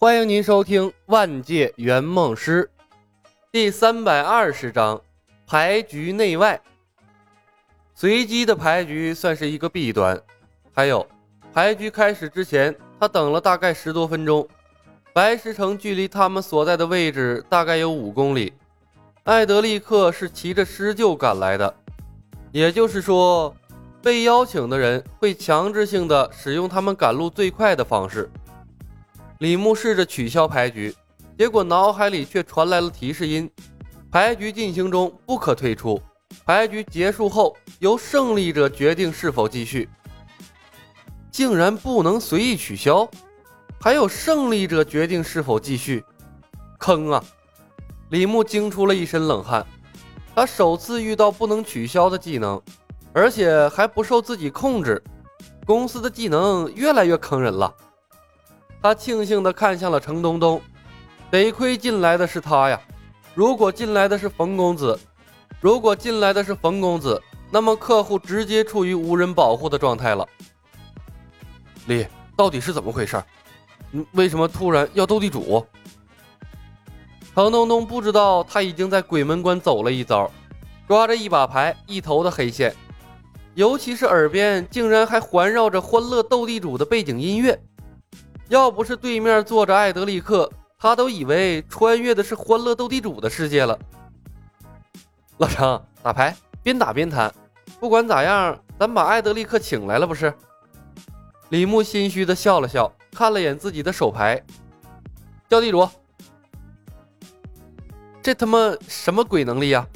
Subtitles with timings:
[0.00, 2.70] 欢迎您收听《万界圆梦师》
[3.50, 5.00] 第三百二十章
[5.44, 6.62] 牌局内外。
[7.96, 10.16] 随机的牌局算是一个弊端。
[10.72, 11.04] 还有，
[11.52, 14.46] 牌局开始之前，他等了大概十多分钟。
[15.12, 18.52] 白石城距离他们所在的位置大概有五公里。
[19.24, 21.74] 艾德利克是骑着狮鹫赶来的，
[22.52, 23.52] 也就是说，
[24.00, 28.30] 被邀请的人会强制性的使用他们赶路最快的方式。
[29.38, 30.92] 李牧试着取消牌局，
[31.38, 33.48] 结果脑海里却传来了提示音：
[34.10, 36.00] 牌局进行中，不可退出。
[36.44, 39.88] 牌局结束后，由胜利者决定是否继续。
[41.30, 43.08] 竟然不能随意取消，
[43.80, 46.04] 还有胜利者决定是否继续，
[46.78, 47.22] 坑啊！
[48.10, 49.64] 李牧惊出了一身冷汗，
[50.34, 52.60] 他首次遇到不能取消的技能，
[53.12, 55.00] 而且还不受自己控制。
[55.64, 57.72] 公司的技能越来越坑人了。
[58.80, 60.60] 他庆幸地看向了程东东，
[61.30, 62.80] 得亏进来的是他呀！
[63.34, 64.98] 如果进来的是冯公子，
[65.60, 70.26] 如果进来的是冯公子，那么客户直接处于无人保护的状态了。
[71.86, 73.22] 李，到底是怎么回事？
[73.92, 75.66] 嗯，为什么突然要斗地主？
[77.34, 80.30] 程东东不知道，他已经在鬼门关走了一遭，
[80.86, 82.74] 抓着一把牌，一头的黑线，
[83.54, 87.60] 尤其是耳边竟然还环绕着《欢乐斗地主》的背景音乐。
[88.48, 93.78] 要不是对面坐着艾德利克，他都以为穿越的是欢乐斗地主的世界了。
[95.36, 97.32] 老程，打牌边打边谈，
[97.78, 100.32] 不管咋样，咱把艾德利克请来了不是？
[101.50, 104.42] 李牧心虚的笑了笑，看了眼自己的手牌，
[105.48, 105.86] 叫地主。
[108.22, 109.86] 这他妈什么鬼能力呀？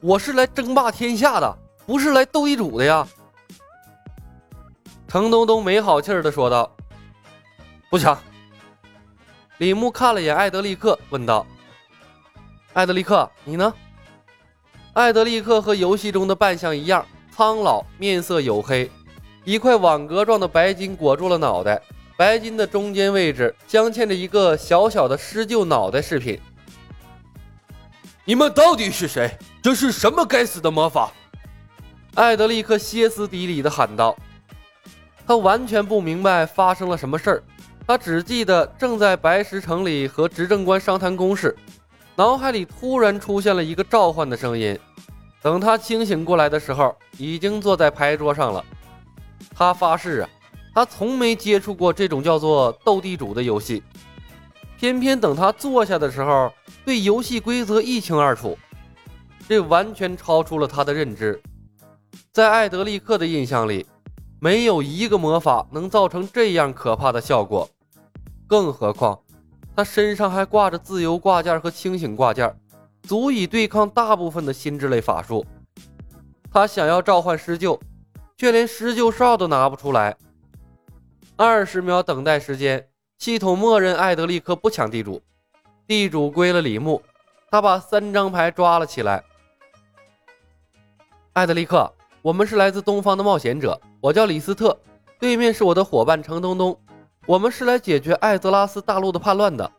[0.00, 3.06] 我是来争霸天下的，不是来斗地主的呀！
[5.06, 6.73] 程东东没好气儿的说道。
[7.94, 8.18] 不抢。
[9.58, 11.46] 李牧看了眼艾德利克，问道
[12.74, 13.72] ：“艾德利克，你呢？”
[14.94, 18.90] 艾德利克和游戏中的扮相一样，苍老，面色黝黑，
[19.44, 21.80] 一块网格状的白金裹住了脑袋，
[22.16, 26.40] 白金的中间位置镶嵌着一个小小的狮鹫脑袋饰品。
[28.24, 29.38] 你们到底是谁？
[29.62, 31.12] 这是什么该死的魔法？
[32.16, 34.16] 艾德利克歇斯底里的喊道。
[35.24, 37.42] 他完全不明白发生了什么事儿。
[37.86, 41.54] 他只记得正在白石城里和执政官商谈公事，
[42.16, 44.78] 脑海里突然出现了一个召唤的声音。
[45.42, 48.64] 等他清醒过来的时候，已经坐在牌桌上了。
[49.54, 50.28] 他发誓啊，
[50.74, 53.82] 他从没接触过这种叫做斗地主的游戏。
[54.78, 56.50] 偏偏等他坐下的时候，
[56.86, 58.58] 对游戏规则一清二楚，
[59.46, 61.38] 这完全超出了他的认知。
[62.32, 63.86] 在艾德利克的印象里，
[64.40, 67.68] 没有一个魔法能造成这样可怕的效果。
[68.46, 69.18] 更何况，
[69.74, 72.54] 他身上还挂着自由挂件和清醒挂件，
[73.02, 75.44] 足以对抗大部分的心智类法术。
[76.52, 77.80] 他想要召唤狮鹫，
[78.36, 80.16] 却连狮鹫哨都拿不出来。
[81.36, 82.88] 二十秒等待时间，
[83.18, 85.20] 系统默认艾德利克不抢地主，
[85.86, 87.02] 地主归了李牧。
[87.50, 89.24] 他把三张牌抓了起来。
[91.32, 94.78] 艾德利克，我们是来自东方的冒险者，我叫李斯特，
[95.18, 96.78] 对面是我的伙伴程东东。
[97.26, 99.70] 我们是来解决艾泽拉斯大陆的叛乱的。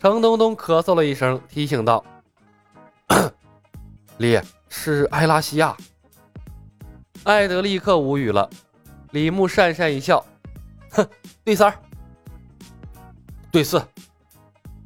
[0.00, 2.04] 程东东咳嗽了一声，提醒道
[4.18, 5.76] ：“李是埃拉西亚。”
[7.22, 8.48] 艾德立刻无语了。
[9.12, 10.24] 李牧讪讪一笑
[10.90, 11.08] ：“哼，
[11.44, 11.78] 对三儿，
[13.52, 13.80] 对四。”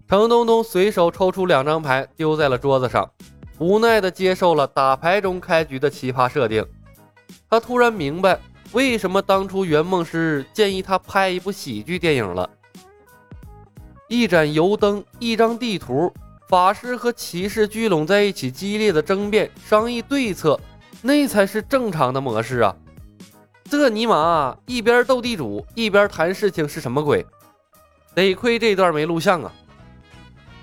[0.08, 3.10] 程东东随手抽出两张牌，丢在了桌子上，
[3.58, 6.66] 无奈的接受了打牌中开局的奇葩设定。
[7.48, 8.38] 他突然明白。
[8.72, 12.48] 为什么当初圆梦师建议他拍一部喜剧电影了？
[14.08, 16.12] 一盏油灯，一张地图，
[16.48, 20.58] 法师和骑士聚拢在一起，激烈的争辩，商议对策，
[21.02, 22.76] 那才是正常的模式啊！
[23.64, 27.26] 这尼玛一边斗地主一边谈事情是什么鬼？
[28.14, 29.52] 得亏这段没录像啊！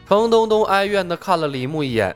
[0.07, 2.15] 程东东哀怨地看了李牧一眼：“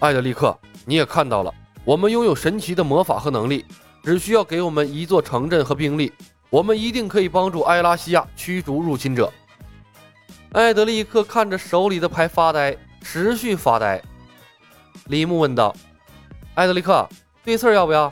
[0.00, 1.52] 艾德利克，你也看到了，
[1.84, 3.66] 我们拥有神奇的魔法和能力。”
[4.08, 6.10] 只需要给我们一座城镇和兵力，
[6.48, 9.30] 我们一定可以帮助埃拉西亚驱逐入侵者。
[10.52, 14.00] 艾德利克看着手里的牌发呆，持续发呆。
[15.08, 15.76] 李牧问道
[16.56, 17.06] ：“艾德利克，
[17.44, 18.10] 对刺要不要？”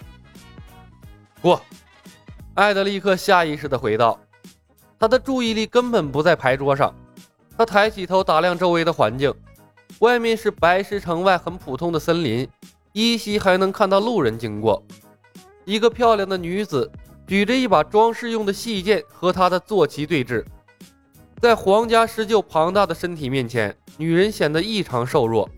[1.40, 1.58] 过。
[2.52, 4.20] 艾德利克下意识地回道
[5.00, 6.94] ：“他的注意力根本不在牌桌上。”
[7.56, 9.32] 他抬起头打量周围的环境，
[10.00, 12.46] 外面是白石城外很普通的森林，
[12.93, 14.84] 依稀还能看到路人经过。
[15.67, 16.91] 一个漂亮的女子
[17.27, 20.45] 举着一把装饰用的细剑和他的坐骑对峙。
[21.41, 25.51] 在皇家狮鹫庞大的身体面前，女人显得异常瘦弱。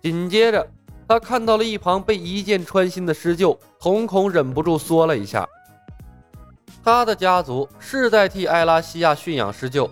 [0.00, 0.66] 紧接着，
[1.08, 5.46] 他看到了一旁被一箭穿心的狮鹫，瞳孔忍不住缩了一下。
[6.84, 9.90] 他的家族世代替艾拉西亚驯养狮鹫，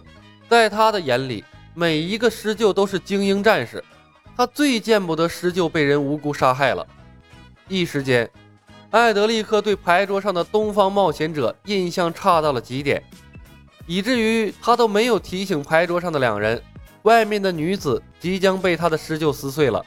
[0.49, 1.45] 在他的眼里，
[1.75, 3.83] 每一个狮鹫都是精英战士。
[4.37, 6.87] 他最见不得狮鹫被人无辜杀害了。
[7.67, 8.31] 一时间，
[8.95, 13.03] 艾德利克对牌桌上的东方冒险者印象差到了极点，
[13.89, 16.63] 以至于他都没有提醒牌桌上的两人，
[17.03, 19.85] 外面的女子即将被他的狮鹫撕碎了。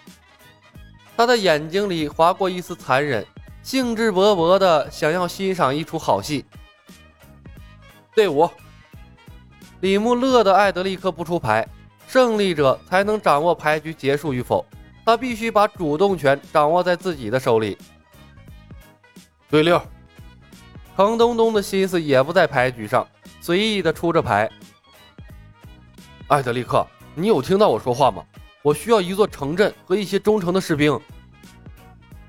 [1.16, 3.26] 他的眼睛里划过一丝残忍，
[3.64, 6.44] 兴致勃勃的想要欣赏一出好戏。
[8.14, 8.50] 队伍，
[9.80, 11.66] 李牧乐得艾德利克不出牌，
[12.10, 14.66] 胜利者才能掌握牌局结束与否。
[15.06, 17.78] 他必须把主动权掌握在自己的手里。
[19.50, 19.82] 队六，
[20.98, 23.08] 程东东的心思也不在牌局上，
[23.40, 24.50] 随意的出着牌。
[26.28, 26.86] 艾德利克，
[27.16, 28.22] 你有听到我说话吗？
[28.62, 31.00] 我需要一座城镇和一些忠诚的士兵。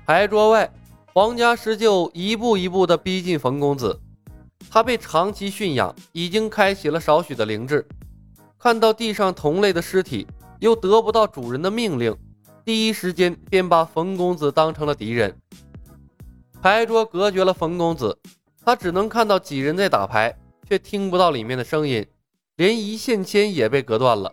[0.05, 0.71] 牌桌外，
[1.13, 3.99] 皇家狮鹫一步一步的逼近冯公子。
[4.71, 7.85] 他被长期驯养，已经开启了少许的灵智。
[8.57, 10.25] 看到地上同类的尸体，
[10.61, 12.15] 又得不到主人的命令，
[12.63, 15.37] 第一时间便把冯公子当成了敌人。
[16.61, 18.19] 牌桌隔绝了冯公子，
[18.65, 22.05] 他只能看到几人在打牌，却听不到里面的声音，
[22.57, 24.29] 连一线牵也被隔断了。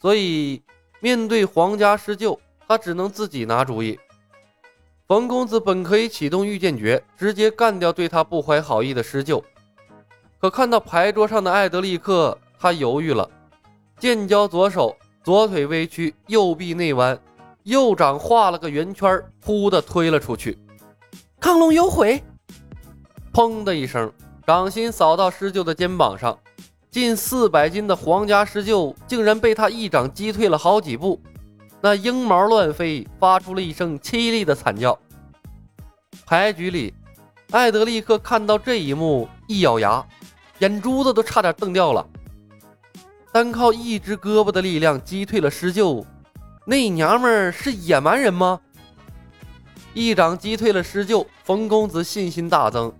[0.00, 0.62] 所以，
[1.00, 3.98] 面对皇家狮鹫，他只能自己拿主意。
[5.06, 9.42] 冯公子本可以启动御剑诀，直接干掉对他不怀好意的狮鹫，
[10.40, 13.28] 可看到牌桌上的艾德利克，他犹豫了。
[13.98, 17.20] 剑交左手，左腿微屈，右臂内弯，
[17.64, 20.56] 右掌画了个圆圈，噗的推了出去。
[21.50, 22.22] 亢龙有悔！
[23.32, 24.12] 砰的一声，
[24.46, 26.38] 掌心扫到狮鹫的肩膀上，
[26.92, 31.20] 近四百斤的皇家狮鹫竟然被他一掌击退了好几步。
[31.80, 34.96] 那鹰毛乱飞，发出了一声凄厉的惨叫。
[36.24, 36.94] 牌局里，
[37.50, 40.06] 艾德利克看到这一幕，一咬牙，
[40.60, 42.06] 眼珠子都差点瞪掉了。
[43.32, 46.04] 单靠一只胳膊的力量击退了狮鹫，
[46.64, 48.60] 那娘们是野蛮人吗？
[49.92, 52.92] 一掌击退了狮鹫，冯公子信心大增，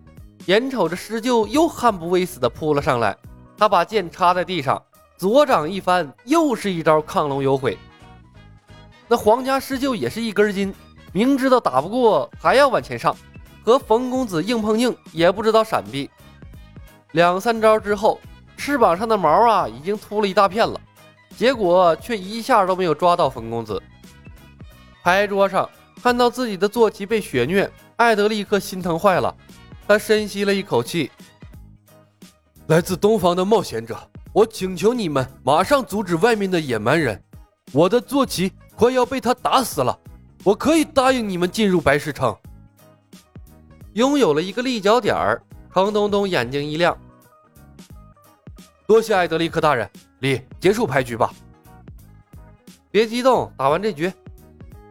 [0.46, 3.16] 眼瞅着狮鹫又悍不畏死地扑了上来，
[3.56, 4.82] 他把剑插在地上，
[5.16, 7.78] 左掌一翻，又是一招亢龙有悔。
[9.06, 10.74] 那皇家狮鹫也是一根筋，
[11.12, 13.16] 明知道打不过还要往前上，
[13.64, 16.10] 和冯公子硬碰硬也不知道闪避。
[17.12, 18.20] 两三招之后，
[18.56, 20.80] 翅膀上的毛啊已经秃了一大片了，
[21.36, 23.80] 结果却一下都没有抓到冯公子。
[25.02, 25.68] 牌桌上
[26.02, 29.34] 看到自己的坐骑被血虐，艾德立刻心疼坏了，
[29.86, 31.10] 他深吸了一口气
[32.68, 33.98] ：“来自东方的冒险者，
[34.32, 37.22] 我请求你们马上阻止外面的野蛮人，
[37.72, 40.00] 我的坐骑。”快要被他打死了，
[40.42, 42.34] 我可以答应你们进入白石城。
[43.92, 45.42] 拥有了一个立脚点儿，
[45.74, 46.96] 程东东眼睛一亮。
[48.86, 49.86] 多谢艾德利克大人，
[50.20, 51.30] 李结束牌局吧。
[52.90, 54.10] 别激动，打完这局。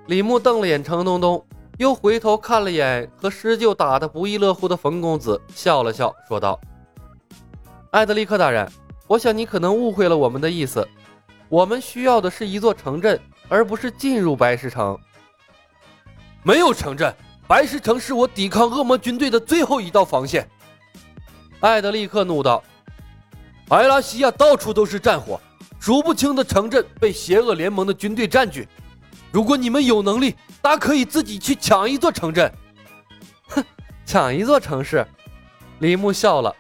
[0.10, 1.46] 李牧瞪了眼程东东，
[1.78, 6.60] 又回头看了眼和施鹫打得不亦乐乎的冯公子，笑了笑，说道
[7.94, 8.68] ：“艾德利克大人，
[9.06, 10.88] 我想你可能误会了我们的意思，
[11.48, 13.20] 我们需要的是一座城镇。”
[13.52, 14.96] 而不是进入白石城。
[16.44, 17.12] 没有城镇，
[17.48, 20.48] 白石城是我抵抗恶魔军队的最后一道防线。
[21.60, 22.64] 艾德利克怒道
[23.70, 25.40] ：“艾拉西亚到处都是战火，
[25.80, 28.68] 数不清的城镇被邪恶联盟的军队占据。
[29.32, 32.52] 如果你们有能力，大可以自己去抢一座城镇。”
[33.50, 33.64] 哼，
[34.06, 35.06] 抢一座城市？
[35.80, 36.56] 李牧笑了。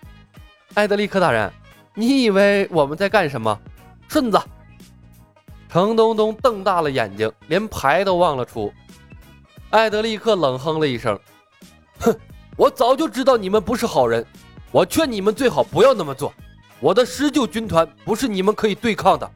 [0.75, 1.51] 艾德利克大人，
[1.95, 3.59] 你以为我们在干什么？
[4.07, 4.39] 顺子。
[5.67, 8.73] 程东东瞪大了眼睛，连牌都忘了出。
[9.69, 11.19] 艾德利克冷哼了一声
[12.01, 12.15] ：“哼，
[12.55, 14.25] 我早就知道你们不是好人。
[14.71, 16.33] 我劝你们最好不要那么做。
[16.79, 19.29] 我的狮鹫军团不是你们可以对抗的。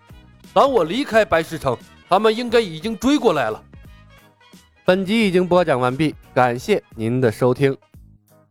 [0.53, 1.77] 当我离开白石城，
[2.13, 3.59] 他们应该已经追过来了。”
[4.85, 7.75] 本集已经播讲完毕，感谢您的收听。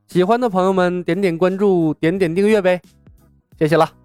[0.08, 2.82] 喜欢的朋友们点点关注，点点订阅呗，
[3.56, 4.01] 谢谢了。